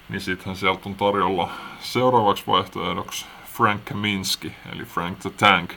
[0.09, 5.73] niin sittenhän sieltä on tarjolla seuraavaksi vaihtoehdoksi Frank Kaminski, eli Frank the Tank,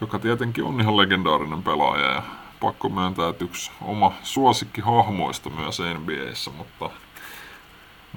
[0.00, 2.22] joka tietenkin on ihan legendaarinen pelaaja ja
[2.60, 6.90] pakko myöntää, että yksi oma suosikki hahmoista myös NBAissä, mutta,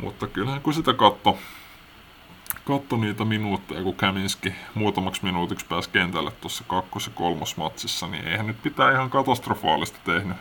[0.02, 1.38] mutta kyllähän kun sitä katto,
[2.66, 8.48] katso niitä minuutteja, kun Kaminski muutamaksi minuutiksi pääsi kentälle tuossa kakkos- ja kolmosmatsissa, niin eihän
[8.48, 10.38] nyt pitää ihan katastrofaalista tehnyt,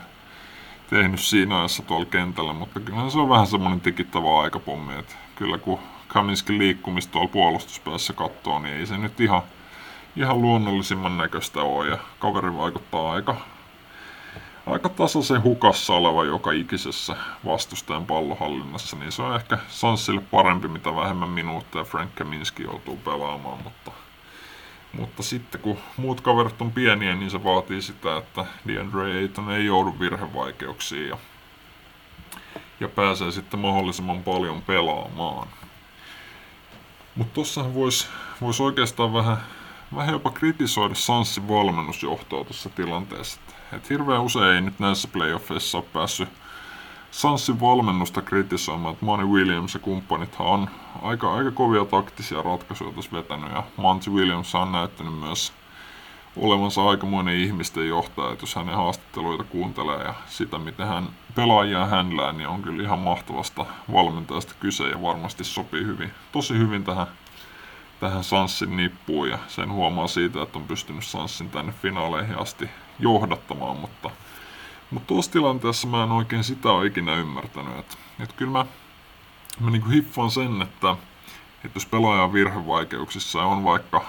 [0.90, 5.58] tehnyt siinä ajassa tuolla kentällä, mutta kyllähän se on vähän semmoinen tikittävä aikapommi, että kyllä
[5.58, 9.42] kun Kaminskin liikkumista tuolla puolustuspäässä katsoo, niin ei se nyt ihan,
[10.16, 13.36] ihan luonnollisimman näköistä ole ja kaveri vaikuttaa aika,
[14.66, 20.96] aika tasaisen hukassa oleva joka ikisessä vastustajan pallohallinnassa, niin se on ehkä Sanssille parempi, mitä
[20.96, 23.90] vähemmän minuutteja Frank Kaminski joutuu pelaamaan, mutta,
[24.92, 29.66] mutta sitten kun muut kaverit on pieniä, niin se vaatii sitä, että DeAndre Ayton ei
[29.66, 31.18] joudu virhevaikeuksiin ja,
[32.80, 35.48] ja pääsee sitten mahdollisimman paljon pelaamaan.
[37.16, 38.06] Mutta tossahan voisi
[38.40, 39.36] vois oikeastaan vähän,
[39.94, 43.40] vähän jopa kritisoida Sanssin valmennusjohtoa tuossa tilanteessa.
[43.76, 46.28] Et hirveän usein ei nyt näissä playoffeissa ole päässyt
[47.10, 50.70] Sanssin valmennusta kritisoimaan, että Monty Williams ja kumppanithan on
[51.02, 53.52] aika, aika kovia taktisia ratkaisuja tässä vetänyt.
[53.52, 55.52] Ja Monty Williams on näyttänyt myös
[56.36, 62.32] olevansa aikamoinen ihmisten johtaja, että jos hänen haastatteluita kuuntelee ja sitä, miten hän pelaajia hänlää,
[62.32, 67.06] niin on kyllä ihan mahtavasta valmentajasta kyse ja varmasti sopii hyvin, tosi hyvin tähän,
[68.04, 73.76] tähän Sanssin nippuun ja sen huomaa siitä, että on pystynyt Sanssin tänne finaaleihin asti johdattamaan,
[73.76, 74.10] mutta,
[74.90, 78.66] mutta tuossa tilanteessa mä en oikein sitä ole ikinä ymmärtänyt, että, että kyllä mä,
[79.60, 80.96] mä niin hiffaan sen, että,
[81.64, 84.04] että jos pelaaja on virhevaikeuksissa ja on vaikka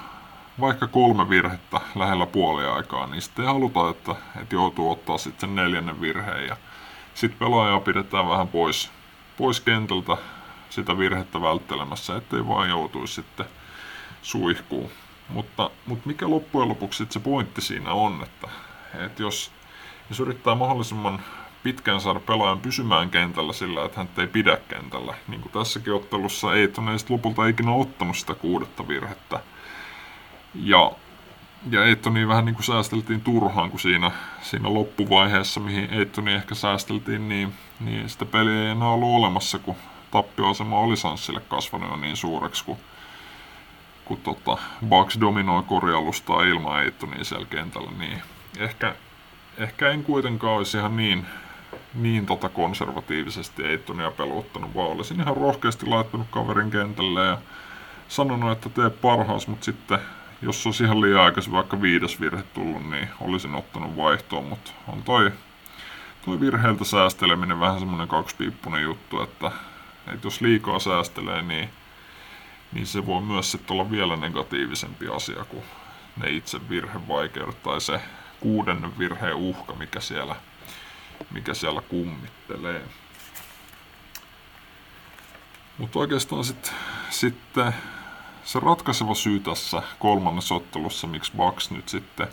[0.60, 6.02] vaikka kolme virhettä lähellä puoliaikaa, niin sitten haluta, että, että joutuu ottaa sitten sen neljännen
[6.02, 6.48] virheen.
[6.48, 6.58] Ja
[7.14, 8.92] sitten pelaajaa pidetään vähän pois,
[9.38, 10.18] pois kentältä
[10.70, 13.46] sitä virhettä välttelemässä, ettei vaan joutuisi sitten
[14.26, 14.90] suihkuun.
[15.30, 18.48] Mutta, mutta mikä loppujen lopuksi se pointti siinä on, että,
[19.06, 19.52] että jos,
[20.10, 21.22] jos yrittää mahdollisimman
[21.64, 26.54] pitkään saada pelaajan pysymään kentällä sillä, että hän ei pidä kentällä, niin kuin tässäkin ottelussa
[26.54, 29.40] ei ei lopulta ikinä ottanut sitä kuudetta virhettä,
[30.56, 30.92] ja,
[31.72, 34.12] ja Eitoni vähän niin kuin säästeltiin turhaan, kun siinä,
[34.42, 39.76] siinä loppuvaiheessa, mihin Eitoni ehkä säästeltiin, niin, niin sitä peliä ei enää ollut olemassa, kun
[40.12, 42.78] tappioasema oli Sanssille kasvanut jo niin suureksi, kun,
[44.06, 44.58] kun tota,
[44.90, 48.22] Bucks dominoi korjallustaa ilman Eitonia siellä kentällä, niin
[48.58, 48.96] ehkä,
[49.58, 51.26] ehkä en kuitenkaan olisi ihan niin,
[51.94, 57.38] niin tota konservatiivisesti Eitonia peluttanut, vaan olisin ihan rohkeasti laittanut kaverin kentälle ja
[58.08, 60.00] sanonut, että tee parhaas, mutta sitten
[60.42, 65.04] jos olisi ihan liian aikaisin vaikka viides virhe tullut, niin olisin ottanut vaihtoon, mutta on
[65.04, 65.32] toi,
[66.26, 69.52] toi virheeltä säästeleminen vähän semmoinen kaksipiippunen juttu, että,
[70.14, 71.70] että jos liikaa säästelee, niin,
[72.76, 75.64] niin se voi myös sitten olla vielä negatiivisempi asia kuin
[76.18, 78.02] ne itse virhevaikeudet tai se
[78.40, 80.36] kuudennen virheen uhka, mikä siellä,
[81.32, 82.82] mikä siellä kummittelee.
[85.78, 86.74] Mutta oikeastaan sitten
[87.10, 87.36] sit
[88.44, 92.28] se ratkaiseva syy tässä kolmannessa ottelussa, miksi Bucks nyt sitten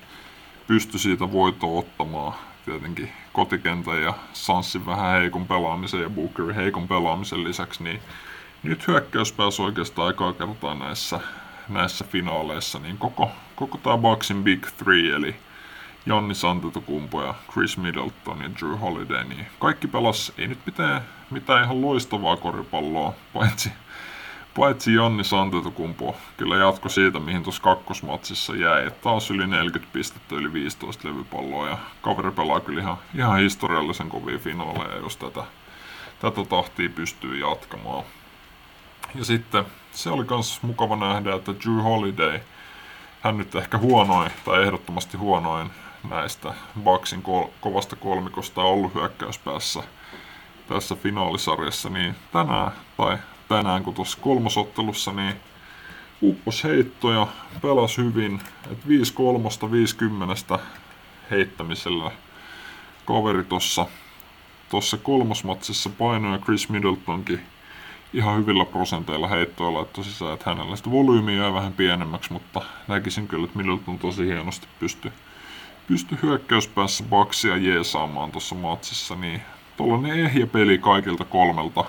[0.66, 7.44] pystyi siitä voitoa ottamaan, tietenkin kotikentän ja Sanssin vähän heikon pelaamisen ja Bookerin heikon pelaamisen
[7.44, 8.02] lisäksi, niin
[8.62, 11.20] nyt hyökkäys pääsi oikeastaan aikaa kertaa näissä,
[11.68, 15.36] näissä finaaleissa, niin koko, koko tämä Bucksin Big Three, eli
[16.06, 21.64] Janni Santetukumpo ja Chris Middleton ja Drew Holiday, niin kaikki pelas, ei nyt mitään, mitään
[21.64, 23.72] ihan loistavaa koripalloa, paitsi
[24.58, 28.86] Paitsi Jonni Santetukumpu kyllä jatko siitä, mihin tuossa kakkosmatsissa jäi.
[28.86, 34.08] Että taas yli 40 pistettä, yli 15 levypalloa ja kaveri pelaa kyllä ihan, ihan historiallisen
[34.08, 35.44] kovia finaaleja, jos tätä,
[36.20, 38.04] tätä tahtia pystyy jatkamaan.
[39.14, 42.40] Ja sitten se oli myös mukava nähdä, että Drew Holiday,
[43.20, 45.70] hän nyt ehkä huonoin tai ehdottomasti huonoin
[46.10, 49.82] näistä Bucksin kol- kovasta kolmikosta ollut hyökkäyspäässä
[50.68, 55.34] tässä finaalisarjassa, niin tänään tai tänään kuin tuossa kolmosottelussa, niin
[56.22, 57.26] uppos heittoja,
[57.62, 60.58] pelas hyvin, että 5 kolmosta 50
[61.30, 62.10] heittämisellä
[63.06, 63.86] kaveri tuossa
[64.70, 67.40] tuossa kolmosmatsissa painoi ja Chris Middletonkin
[68.12, 73.28] ihan hyvillä prosenteilla heittoilla laittoi sisään, että hänellä sitä volyymiä jää vähän pienemmäksi, mutta näkisin
[73.28, 75.12] kyllä, että Middleton tosi hienosti pystyi
[75.86, 79.42] pysty hyökkäyspäässä baksia jeesaamaan tuossa matsissa, niin
[79.76, 81.84] tuollainen ehjä peli kaikilta kolmelta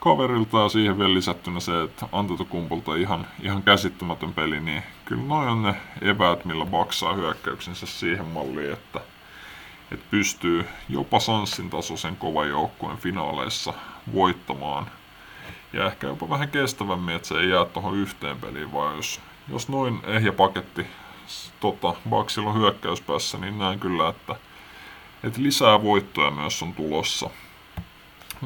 [0.00, 5.48] kaverilta ja siihen vielä lisättynä se, että Antetokumpulta ihan, ihan käsittämätön peli, niin kyllä noin
[5.48, 9.00] on ne eväät, millä baksaa hyökkäyksensä siihen malliin, että,
[9.92, 13.74] että pystyy jopa Sanssin tasoisen kovan joukkueen finaaleissa
[14.14, 14.86] voittamaan.
[15.72, 19.68] Ja ehkä jopa vähän kestävämmin, että se ei jää tuohon yhteen peliin, vaan jos, jos
[19.68, 20.86] noin ehjä paketti
[21.60, 24.36] tota, Bucksilla on hyökkäyspäässä, niin näen kyllä, että,
[25.24, 27.30] että lisää voittoja myös on tulossa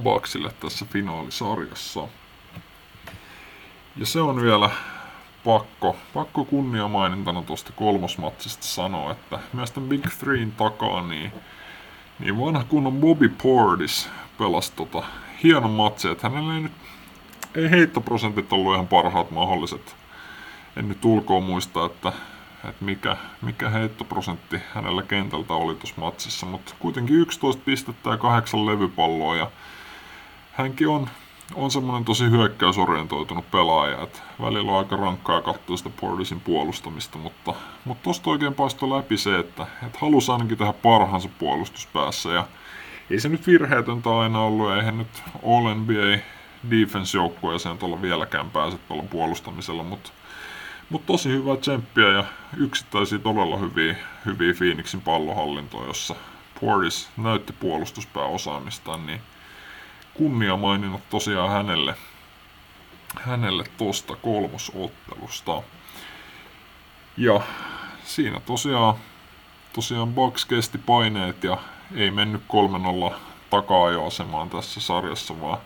[0.02, 2.08] Bucksille tässä finaalisarjassa.
[3.96, 4.70] Ja se on vielä
[5.44, 11.32] pakko, pakko kunnia mainintana tuosta kolmosmatsista sanoa, että myös tämän Big Threein takaa niin,
[12.18, 14.08] niin vanha kunnon Bobby Portis
[14.38, 15.02] pelasi tota
[15.42, 16.72] hieno matsi, että hänellä ei nyt
[17.54, 19.96] ei heittoprosentit ollut ihan parhaat mahdolliset.
[20.76, 22.12] En nyt ulkoa muista, että,
[22.68, 28.66] että mikä, mikä heittoprosentti hänellä kentältä oli tuossa matsissa, mutta kuitenkin 11 pistettä ja 8
[28.66, 29.50] levypalloa ja
[30.52, 31.08] hänkin on,
[31.54, 37.54] on semmoinen tosi hyökkäysorientoitunut pelaaja, että välillä on aika rankkaa katsoa sitä Portisin puolustamista, mutta,
[37.84, 42.46] mutta tosta oikein paistoi läpi se, että, että halusi ainakin tehdä parhaansa puolustuspäässä ja
[43.10, 49.04] ei se nyt virheetöntä aina ollut, eihän nyt All NBA defense-joukkueeseen tuolla vieläkään pääse tuolla
[49.10, 50.10] puolustamisella, mutta
[50.90, 52.24] mut tosi hyvää tsemppiä ja
[52.56, 53.96] yksittäisiä todella hyviä,
[54.26, 56.14] hyviä Phoenixin pallohallintoja, jossa
[56.60, 59.20] Portis näytti puolustuspääosaamistaan, niin
[60.14, 61.94] kunnia maininnut tosiaan hänelle,
[63.20, 65.62] hänelle tosta kolmosottelusta.
[67.16, 67.40] Ja
[68.04, 68.94] siinä tosiaan,
[69.72, 71.58] tosiaan Bucks kesti paineet ja
[71.94, 72.42] ei mennyt
[73.12, 73.14] 3-0
[73.50, 75.58] taka-ajoasemaan tässä sarjassa, vaan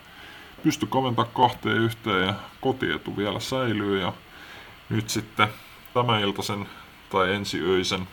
[0.66, 4.12] pysty kaventaa kahteen yhteen ja kotietu vielä säilyy ja
[4.88, 5.48] nyt sitten
[5.94, 6.68] tämä iltaisen
[7.10, 8.08] tai ensi öisen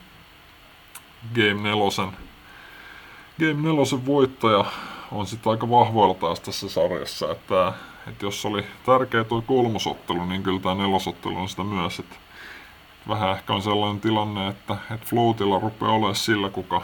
[1.36, 2.14] Game 4
[3.40, 4.66] Game 4 voittaja
[5.12, 7.74] on sitten aika vahvoilla taas tässä sarjassa, että,
[8.08, 12.16] että jos oli tärkeä tuo kolmosottelu, niin kyllä tämä nelosottelu on sitä myös, että
[13.08, 16.82] vähän ehkä on sellainen tilanne, että, että floatilla rupeaa olemaan sillä, kuka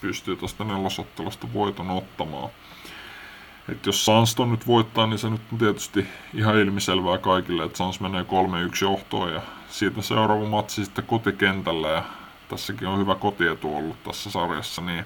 [0.00, 2.50] pystyy tuosta nelosottelusta voiton ottamaan.
[3.68, 8.00] Et jos Sanston nyt voittaa, niin se nyt on tietysti ihan ilmiselvää kaikille, että Sans
[8.00, 8.26] menee 3-1
[8.82, 12.02] johtoon ja siitä seuraava matsi sitten kotikentällä ja
[12.48, 15.04] tässäkin on hyvä kotietu ollut tässä sarjassa, niin,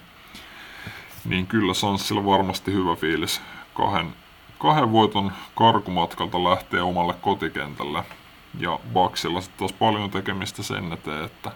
[1.24, 3.40] niin kyllä Sanssilla varmasti hyvä fiilis
[3.74, 4.14] kahden,
[4.58, 8.04] kahden voiton karkumatkalta lähtee omalle kotikentälle.
[8.58, 11.50] Ja Baksilla sitten taas paljon tekemistä sen eteen, että,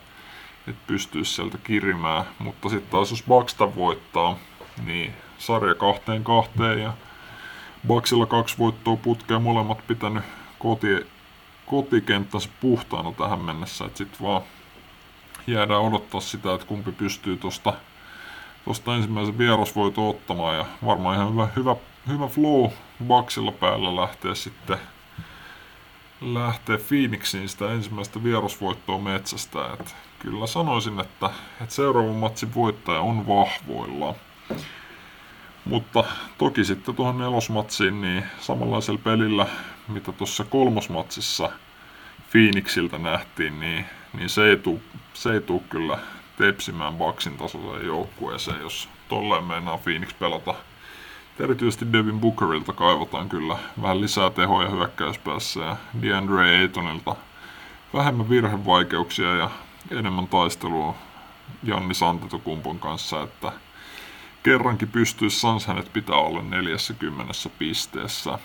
[0.69, 2.25] että pystyisi sieltä kirimään.
[2.39, 4.37] Mutta sitten taas jos Baksta voittaa,
[4.85, 6.93] niin sarja kahteen kahteen ja
[7.87, 10.25] Baksilla kaksi voittoa putkea molemmat pitänyt
[10.59, 11.07] koti,
[11.67, 13.85] kotikenttänsä puhtaana tähän mennessä.
[13.85, 14.43] Että sit vaan
[15.47, 17.73] jäädään odottaa sitä, että kumpi pystyy tuosta
[18.65, 21.77] tosta ensimmäisen vierasvoiton ottamaan ja varmaan ihan hyvä, hyvä,
[22.09, 22.71] hyvä flow
[23.05, 24.79] Baksilla päällä lähtee sitten
[26.21, 29.59] lähtee Phoenixiin sitä ensimmäistä vierasvoittoa metsästä.
[29.81, 34.15] Et kyllä sanoisin, että, että seuraavan matsin voittaja on vahvoilla.
[35.69, 36.05] Mutta
[36.39, 39.47] toki sitten tuohon nelosmatsiin, niin samanlaisella pelillä,
[39.89, 41.51] mitä tuossa kolmosmatsissa
[42.31, 43.85] Phoenixiltä nähtiin, niin,
[44.19, 44.83] niin se, ei tuu,
[45.15, 45.99] se ei tuu kyllä
[46.37, 50.55] tepsimään Baksin tasoiseen joukkueeseen, jos tolleen meinaa Phoenix pelata.
[51.41, 57.17] Erityisesti Devin Bookerilta kaivataan kyllä vähän lisää tehoja hyökkäyspäässä ja DeAndre Aytonilta
[57.95, 59.51] vähemmän virhevaikeuksia ja
[59.91, 60.95] enemmän taistelua
[61.63, 63.53] Janni Santetokumpon kanssa, että–
[64.43, 68.39] kerrankin pystyisi Sans hänet pitää olla 40 pisteessä.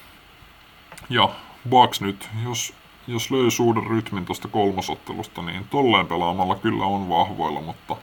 [1.09, 1.29] Ja
[1.69, 2.73] Bucks nyt, jos,
[3.07, 7.95] jos löysi uuden rytmin tuosta kolmosottelusta, niin tolleen pelaamalla kyllä on vahvoilla, mutta,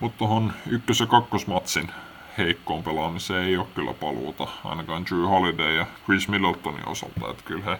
[0.00, 1.90] mutta tuohon ykkös- ja kakkosmatsin
[2.38, 7.64] heikkoon pelaamiseen ei ole kyllä paluuta, ainakaan Drew Holiday ja Chris Middletonin osalta, että kyllä
[7.64, 7.78] he,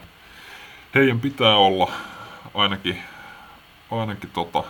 [0.95, 1.91] heidän pitää olla
[2.53, 3.03] ainakin,
[3.91, 4.63] ainakin tota,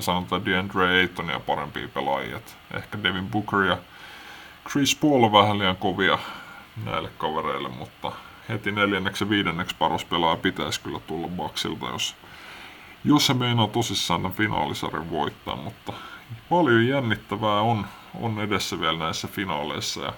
[0.00, 2.40] sanotaan DeAndre Aytonia parempia pelaajia.
[2.74, 3.78] Ehkä Devin Booker ja
[4.70, 6.18] Chris Paul on vähän liian kovia
[6.84, 8.12] näille kavereille, mutta
[8.48, 12.16] heti neljänneksi ja viidenneksi paras pelaaja pitäisi kyllä tulla Bucksilta, jos,
[13.04, 15.92] jos se meinaa tosissaan tämän finaalisarjan voittaa, mutta
[16.48, 17.86] paljon jännittävää on,
[18.20, 20.12] on edessä vielä näissä finaaleissa ja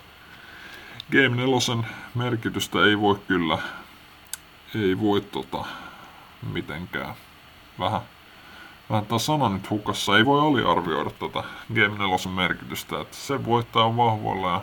[1.13, 1.85] Game 4
[2.15, 3.59] merkitystä ei voi kyllä
[4.75, 5.65] ei voi tota,
[6.53, 7.15] mitenkään
[7.79, 8.01] vähän
[9.09, 10.16] tämä sana nyt hukassa.
[10.18, 13.01] Ei voi aliarvioida tätä Game 4 merkitystä.
[13.01, 14.61] Että se voittaa on vahvoilla ja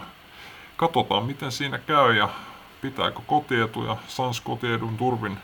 [0.78, 2.30] katsotaan miten siinä käy ja
[2.82, 5.38] pitääkö kotietu ja Sans kotiedun turvin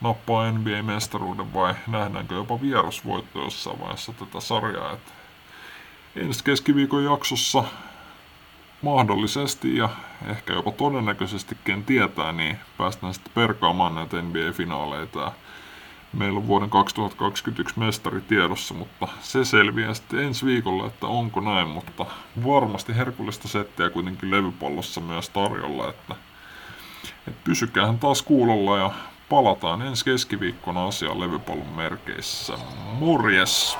[0.00, 4.92] nappaa NBA-mestaruuden vai nähdäänkö jopa vierasvoitto jossain vaiheessa tätä sarjaa.
[4.92, 5.12] Että
[6.16, 7.64] ensi keskiviikon jaksossa
[8.82, 9.88] mahdollisesti ja
[10.26, 15.32] ehkä jopa todennäköisesti ken tietää, niin päästään sitten perkaamaan näitä NBA-finaaleita
[16.12, 21.68] meillä on vuoden 2021 mestari tiedossa, mutta se selviää sitten ensi viikolla, että onko näin,
[21.68, 22.06] mutta
[22.46, 26.14] varmasti herkullista settiä kuitenkin levypallossa myös tarjolla, että,
[27.28, 28.90] Et pysykäähän taas kuulolla ja
[29.28, 32.58] palataan ensi keskiviikkona asiaan levypallon merkeissä.
[32.92, 33.78] Morjes!